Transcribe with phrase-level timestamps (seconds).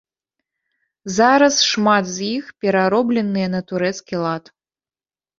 [1.17, 4.43] Зараз шмат з іх пераробленыя на турэцкі лад.